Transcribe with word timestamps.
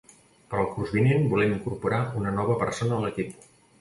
Per 0.53 0.57
al 0.61 0.69
curs 0.77 0.93
vinent 0.95 1.29
volem 1.33 1.53
incorporar 1.57 1.99
una 2.23 2.33
nova 2.39 2.57
persona 2.65 2.99
a 2.99 3.03
l'equip. 3.05 3.37